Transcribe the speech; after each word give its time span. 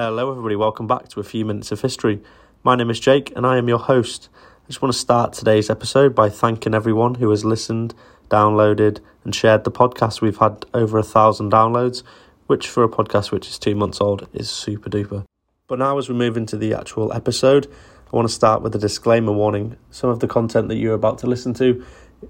Hello, 0.00 0.30
everybody. 0.30 0.54
Welcome 0.54 0.86
back 0.86 1.08
to 1.08 1.18
a 1.18 1.24
few 1.24 1.44
minutes 1.44 1.72
of 1.72 1.80
history. 1.80 2.22
My 2.62 2.76
name 2.76 2.88
is 2.88 3.00
Jake, 3.00 3.32
and 3.34 3.44
I 3.44 3.58
am 3.58 3.66
your 3.66 3.80
host. 3.80 4.28
I 4.36 4.68
just 4.68 4.80
want 4.80 4.92
to 4.92 4.98
start 4.98 5.32
today's 5.32 5.68
episode 5.68 6.14
by 6.14 6.28
thanking 6.28 6.72
everyone 6.72 7.16
who 7.16 7.28
has 7.30 7.44
listened, 7.44 7.96
downloaded, 8.30 9.00
and 9.24 9.34
shared 9.34 9.64
the 9.64 9.72
podcast. 9.72 10.20
We've 10.20 10.36
had 10.36 10.64
over 10.72 10.98
a 10.98 11.02
thousand 11.02 11.50
downloads, 11.50 12.04
which 12.46 12.68
for 12.68 12.84
a 12.84 12.88
podcast 12.88 13.32
which 13.32 13.48
is 13.48 13.58
two 13.58 13.74
months 13.74 14.00
old 14.00 14.28
is 14.32 14.48
super 14.48 14.88
duper. 14.88 15.24
But 15.66 15.80
now, 15.80 15.98
as 15.98 16.08
we 16.08 16.14
move 16.14 16.36
into 16.36 16.56
the 16.56 16.74
actual 16.74 17.12
episode, 17.12 17.66
I 17.66 18.14
want 18.14 18.28
to 18.28 18.32
start 18.32 18.62
with 18.62 18.76
a 18.76 18.78
disclaimer 18.78 19.32
warning. 19.32 19.78
Some 19.90 20.10
of 20.10 20.20
the 20.20 20.28
content 20.28 20.68
that 20.68 20.76
you're 20.76 20.94
about 20.94 21.18
to 21.18 21.26
listen 21.26 21.54
to 21.54 21.84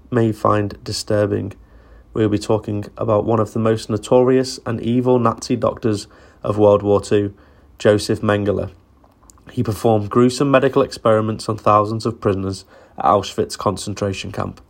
may 0.09 0.31
find 0.31 0.83
disturbing. 0.83 1.53
We'll 2.13 2.29
be 2.29 2.39
talking 2.39 2.85
about 2.97 3.25
one 3.25 3.39
of 3.39 3.53
the 3.53 3.59
most 3.59 3.91
notorious 3.91 4.59
and 4.65 4.81
evil 4.81 5.19
Nazi 5.19 5.55
doctors 5.55 6.07
of 6.41 6.57
World 6.57 6.81
War 6.81 6.99
II 7.11 7.31
Josef 7.79 8.19
Mengele. 8.19 8.71
He 9.51 9.63
performed 9.63 10.09
gruesome 10.09 10.51
medical 10.51 10.81
experiments 10.81 11.47
on 11.47 11.57
thousands 11.57 12.05
of 12.05 12.19
prisoners 12.19 12.65
at 12.97 13.05
Auschwitz 13.05 13.57
concentration 13.57 14.33
camp. 14.33 14.61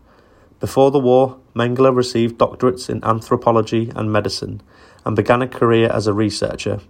Before 0.59 0.91
the 0.91 0.99
war, 0.99 1.39
Mengele 1.55 1.93
received 1.93 2.37
doctorates 2.37 2.87
in 2.87 3.03
anthropology 3.03 3.91
and 3.95 4.11
medicine 4.11 4.61
and 5.05 5.15
began 5.15 5.41
a 5.41 5.47
career 5.47 5.89
as 5.91 6.05
a 6.05 6.13
researcher. 6.13 6.81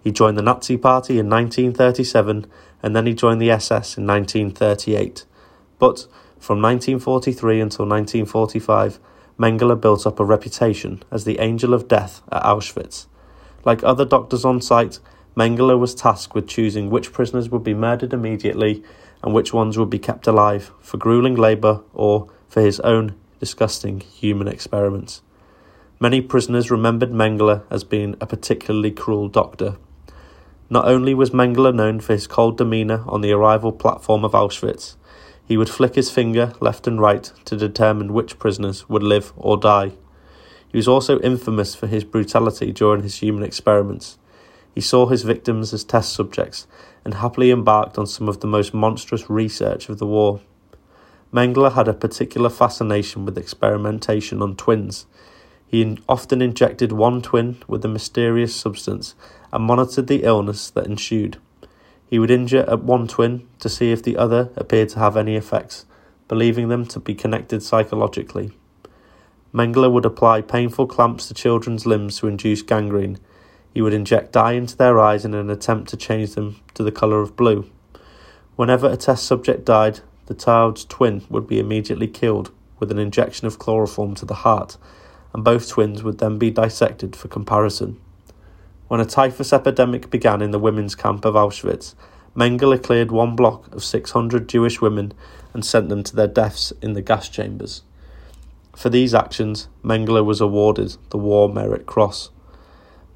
He 0.00 0.12
joined 0.12 0.38
the 0.38 0.42
Nazi 0.42 0.76
Party 0.76 1.18
in 1.18 1.28
1937 1.28 2.46
and 2.82 2.94
then 2.94 3.06
he 3.06 3.14
joined 3.14 3.42
the 3.42 3.50
SS 3.50 3.98
in 3.98 4.06
1938. 4.06 5.24
But 5.80 6.06
from 6.38 6.62
1943 6.62 7.60
until 7.60 7.86
1945, 7.86 9.00
Mengele 9.38 9.80
built 9.80 10.06
up 10.06 10.20
a 10.20 10.24
reputation 10.24 11.02
as 11.10 11.24
the 11.24 11.40
angel 11.40 11.74
of 11.74 11.88
death 11.88 12.22
at 12.30 12.44
Auschwitz. 12.44 13.06
Like 13.64 13.82
other 13.82 14.04
doctors 14.04 14.44
on 14.44 14.60
site, 14.60 15.00
Mengele 15.36 15.78
was 15.78 15.94
tasked 15.94 16.34
with 16.34 16.46
choosing 16.46 16.90
which 16.90 17.12
prisoners 17.12 17.48
would 17.48 17.64
be 17.64 17.74
murdered 17.74 18.12
immediately 18.12 18.84
and 19.22 19.34
which 19.34 19.52
ones 19.52 19.76
would 19.76 19.90
be 19.90 19.98
kept 19.98 20.26
alive 20.26 20.70
for 20.80 20.96
grueling 20.96 21.34
labour 21.34 21.80
or 21.92 22.28
for 22.48 22.60
his 22.60 22.78
own 22.80 23.16
disgusting 23.40 24.00
human 24.00 24.46
experiments. 24.46 25.22
Many 25.98 26.20
prisoners 26.20 26.70
remembered 26.70 27.10
Mengele 27.10 27.62
as 27.70 27.84
being 27.84 28.16
a 28.20 28.26
particularly 28.26 28.90
cruel 28.90 29.28
doctor. 29.28 29.76
Not 30.70 30.86
only 30.86 31.14
was 31.14 31.30
Mengele 31.30 31.74
known 31.74 32.00
for 32.00 32.12
his 32.12 32.26
cold 32.26 32.58
demeanour 32.58 33.04
on 33.06 33.20
the 33.20 33.32
arrival 33.32 33.72
platform 33.72 34.24
of 34.24 34.32
Auschwitz, 34.32 34.96
he 35.46 35.56
would 35.56 35.68
flick 35.68 35.94
his 35.94 36.10
finger 36.10 36.52
left 36.60 36.86
and 36.86 37.00
right 37.00 37.30
to 37.44 37.56
determine 37.56 38.14
which 38.14 38.38
prisoners 38.38 38.88
would 38.88 39.02
live 39.02 39.32
or 39.36 39.56
die. 39.56 39.92
He 40.68 40.76
was 40.76 40.88
also 40.88 41.20
infamous 41.20 41.74
for 41.74 41.86
his 41.86 42.02
brutality 42.02 42.72
during 42.72 43.02
his 43.02 43.16
human 43.16 43.42
experiments. 43.42 44.18
He 44.74 44.80
saw 44.80 45.06
his 45.06 45.22
victims 45.22 45.72
as 45.72 45.84
test 45.84 46.12
subjects 46.12 46.66
and 47.04 47.14
happily 47.14 47.50
embarked 47.50 47.96
on 47.96 48.06
some 48.06 48.28
of 48.28 48.40
the 48.40 48.46
most 48.46 48.74
monstrous 48.74 49.30
research 49.30 49.88
of 49.88 49.98
the 49.98 50.06
war. 50.06 50.40
Mengele 51.32 51.72
had 51.72 51.88
a 51.88 51.94
particular 51.94 52.50
fascination 52.50 53.24
with 53.24 53.38
experimentation 53.38 54.42
on 54.42 54.56
twins. 54.56 55.06
He 55.66 55.98
often 56.08 56.42
injected 56.42 56.92
one 56.92 57.22
twin 57.22 57.58
with 57.66 57.84
a 57.84 57.88
mysterious 57.88 58.54
substance 58.54 59.14
and 59.52 59.64
monitored 59.64 60.06
the 60.06 60.22
illness 60.24 60.70
that 60.70 60.86
ensued. 60.86 61.38
He 62.06 62.18
would 62.18 62.30
injure 62.30 62.64
uh, 62.68 62.76
one 62.76 63.08
twin 63.08 63.46
to 63.60 63.68
see 63.68 63.90
if 63.90 64.02
the 64.02 64.16
other 64.16 64.50
appeared 64.56 64.90
to 64.90 64.98
have 64.98 65.16
any 65.16 65.36
effects, 65.36 65.86
believing 66.28 66.68
them 66.68 66.86
to 66.86 67.00
be 67.00 67.14
connected 67.14 67.62
psychologically. 67.62 68.52
Mengele 69.52 69.90
would 69.90 70.04
apply 70.04 70.40
painful 70.40 70.86
clamps 70.86 71.28
to 71.28 71.34
children's 71.34 71.86
limbs 71.86 72.18
to 72.18 72.28
induce 72.28 72.62
gangrene 72.62 73.18
he 73.74 73.82
would 73.82 73.92
inject 73.92 74.32
dye 74.32 74.52
into 74.52 74.76
their 74.76 75.00
eyes 75.00 75.24
in 75.24 75.34
an 75.34 75.50
attempt 75.50 75.90
to 75.90 75.96
change 75.96 76.34
them 76.34 76.60
to 76.74 76.84
the 76.84 76.92
colour 76.92 77.20
of 77.20 77.36
blue. 77.36 77.68
Whenever 78.54 78.88
a 78.88 78.96
test 78.96 79.26
subject 79.26 79.64
died, 79.64 79.98
the 80.26 80.34
child's 80.34 80.84
twin 80.84 81.22
would 81.28 81.48
be 81.48 81.58
immediately 81.58 82.06
killed 82.06 82.52
with 82.78 82.92
an 82.92 82.98
injection 82.98 83.48
of 83.48 83.58
chloroform 83.58 84.14
to 84.14 84.24
the 84.24 84.34
heart, 84.34 84.76
and 85.32 85.42
both 85.42 85.68
twins 85.68 86.04
would 86.04 86.18
then 86.18 86.38
be 86.38 86.52
dissected 86.52 87.16
for 87.16 87.26
comparison. 87.26 88.00
When 88.86 89.00
a 89.00 89.04
typhus 89.04 89.52
epidemic 89.52 90.08
began 90.08 90.40
in 90.40 90.52
the 90.52 90.58
women's 90.60 90.94
camp 90.94 91.24
of 91.24 91.34
Auschwitz, 91.34 91.94
Mengele 92.36 92.82
cleared 92.82 93.10
one 93.10 93.34
block 93.34 93.72
of 93.74 93.82
600 93.82 94.48
Jewish 94.48 94.80
women 94.80 95.12
and 95.52 95.64
sent 95.64 95.88
them 95.88 96.02
to 96.04 96.14
their 96.14 96.28
deaths 96.28 96.72
in 96.80 96.92
the 96.92 97.02
gas 97.02 97.28
chambers. 97.28 97.82
For 98.76 98.88
these 98.88 99.14
actions, 99.14 99.68
Mengele 99.82 100.24
was 100.24 100.40
awarded 100.40 100.96
the 101.10 101.18
War 101.18 101.48
Merit 101.48 101.86
Cross. 101.86 102.30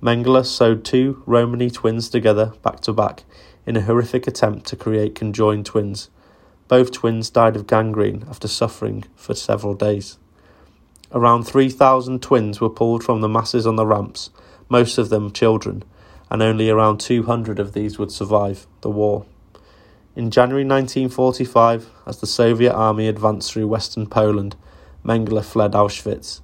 Mengele 0.01 0.47
sewed 0.47 0.85
two 0.85 1.23
Romany 1.27 1.71
twins 1.71 2.09
together 2.09 2.53
back 2.63 2.79
to 2.81 2.93
back 2.93 3.25
in 3.67 3.77
a 3.77 3.81
horrific 3.81 4.29
attempt 4.29 4.67
to 4.67 4.77
create 4.77 5.17
conjoined 5.17 5.67
twins. 5.67 6.09
Both 6.69 6.93
twins 6.93 7.31
died 7.31 7.57
of 7.57 7.67
gangrene 7.67 8.25
after 8.31 8.47
suffering 8.47 9.05
for 9.17 9.35
several 9.35 9.75
days. 9.75 10.19
Around 11.11 11.45
3,000 11.45 12.23
twins 12.23 12.61
were 12.61 12.71
pulled 12.71 13.03
from 13.03 13.23
the 13.23 13.29
masses 13.29 13.67
on 13.67 13.75
the 13.75 13.87
ramps, 13.87 14.31
most 14.69 14.99
of 14.99 15.09
them 15.09 15.33
children, 15.33 15.83
and 16.31 16.43
only 16.43 16.71
around 16.71 17.01
200 17.01 17.59
of 17.59 17.73
these 17.73 17.99
would 17.99 18.13
survive 18.13 18.69
the 18.83 18.91
war. 18.91 19.27
In 20.15 20.31
January 20.31 20.65
1945, 20.65 21.91
as 22.07 22.21
the 22.21 22.27
Soviet 22.27 22.75
army 22.75 23.09
advanced 23.09 23.53
through 23.53 23.67
western 23.67 24.07
Poland, 24.07 24.55
Mengele 25.05 25.45
fled 25.45 25.73
Auschwitz 25.73 26.41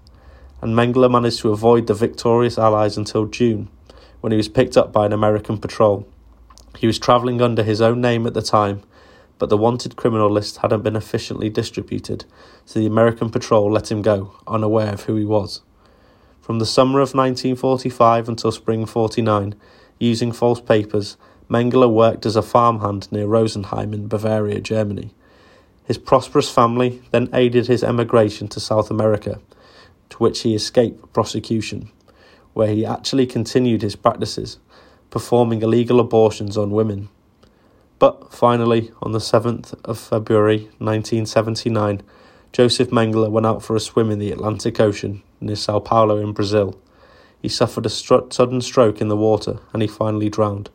and 0.64 0.74
Mengele 0.74 1.10
managed 1.10 1.40
to 1.40 1.52
avoid 1.52 1.86
the 1.86 1.92
victorious 1.92 2.56
Allies 2.56 2.96
until 2.96 3.26
June, 3.26 3.68
when 4.22 4.32
he 4.32 4.38
was 4.38 4.48
picked 4.48 4.78
up 4.78 4.94
by 4.94 5.04
an 5.04 5.12
American 5.12 5.58
patrol. 5.58 6.08
He 6.78 6.86
was 6.86 6.98
travelling 6.98 7.42
under 7.42 7.62
his 7.62 7.82
own 7.82 8.00
name 8.00 8.26
at 8.26 8.32
the 8.32 8.40
time, 8.40 8.82
but 9.38 9.50
the 9.50 9.58
wanted 9.58 9.96
criminal 9.96 10.30
list 10.30 10.56
hadn't 10.56 10.80
been 10.80 10.96
efficiently 10.96 11.50
distributed, 11.50 12.24
so 12.64 12.80
the 12.80 12.86
American 12.86 13.28
patrol 13.28 13.70
let 13.70 13.90
him 13.90 14.00
go, 14.00 14.36
unaware 14.46 14.94
of 14.94 15.02
who 15.02 15.16
he 15.16 15.26
was. 15.26 15.60
From 16.40 16.60
the 16.60 16.66
summer 16.66 17.00
of 17.00 17.14
1945 17.14 18.26
until 18.26 18.50
spring 18.50 18.86
49, 18.86 19.54
using 19.98 20.32
false 20.32 20.62
papers, 20.62 21.18
Mengele 21.50 21.92
worked 21.92 22.24
as 22.24 22.36
a 22.36 22.42
farmhand 22.42 23.12
near 23.12 23.26
Rosenheim 23.26 23.92
in 23.92 24.08
Bavaria, 24.08 24.62
Germany. 24.62 25.12
His 25.84 25.98
prosperous 25.98 26.50
family 26.50 27.02
then 27.10 27.28
aided 27.34 27.66
his 27.66 27.84
emigration 27.84 28.48
to 28.48 28.60
South 28.60 28.90
America, 28.90 29.42
to 30.14 30.18
which 30.18 30.42
he 30.42 30.54
escaped 30.54 31.12
prosecution, 31.12 31.90
where 32.52 32.68
he 32.68 32.86
actually 32.86 33.26
continued 33.26 33.82
his 33.82 33.96
practices, 33.96 34.58
performing 35.10 35.60
illegal 35.60 35.98
abortions 35.98 36.56
on 36.56 36.70
women. 36.70 37.08
But 37.98 38.32
finally, 38.32 38.92
on 39.02 39.10
the 39.10 39.18
7th 39.18 39.74
of 39.84 39.98
February 39.98 40.68
1979, 40.78 42.00
Josef 42.52 42.90
Mengele 42.90 43.28
went 43.28 43.44
out 43.44 43.64
for 43.64 43.74
a 43.74 43.80
swim 43.80 44.08
in 44.12 44.20
the 44.20 44.30
Atlantic 44.30 44.78
Ocean 44.78 45.20
near 45.40 45.56
Sao 45.56 45.80
Paulo 45.80 46.18
in 46.18 46.30
Brazil. 46.30 46.80
He 47.42 47.48
suffered 47.48 47.84
a 47.84 47.90
sudden 47.90 48.60
stroke 48.60 49.00
in 49.00 49.08
the 49.08 49.16
water 49.16 49.58
and 49.72 49.82
he 49.82 49.88
finally 49.88 50.30
drowned, 50.30 50.70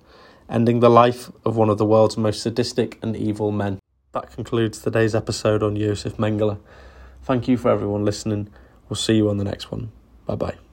ending 0.49 0.81
the 0.81 0.89
life 0.89 1.31
of 1.45 1.55
one 1.55 1.69
of 1.69 1.77
the 1.77 1.85
world's 1.85 2.17
most 2.17 2.43
sadistic 2.43 2.99
and 3.01 3.15
evil 3.15 3.53
men. 3.53 3.79
That 4.11 4.33
concludes 4.33 4.81
today's 4.81 5.15
episode 5.15 5.63
on 5.63 5.77
Josef 5.77 6.17
Mengele. 6.17 6.59
Thank 7.23 7.47
you 7.47 7.55
for 7.55 7.69
everyone 7.69 8.03
listening. 8.03 8.49
We'll 8.89 8.97
see 8.97 9.15
you 9.15 9.29
on 9.29 9.37
the 9.37 9.43
next 9.43 9.71
one. 9.71 9.91
Bye 10.25 10.35
bye. 10.35 10.68